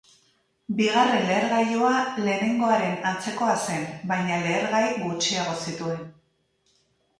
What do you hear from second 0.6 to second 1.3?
Bigarren